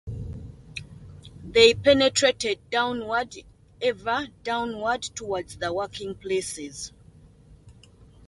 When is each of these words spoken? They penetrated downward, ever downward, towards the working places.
They 1.43 1.75
penetrated 1.75 2.57
downward, 2.71 3.35
ever 3.83 4.29
downward, 4.41 5.03
towards 5.03 5.57
the 5.57 5.71
working 5.71 6.15
places. 6.15 6.91